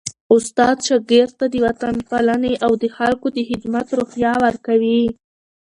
[0.35, 5.01] استاد شاګرد ته د وطنپالني او د خلکو د خدمت روحیه ورکوي.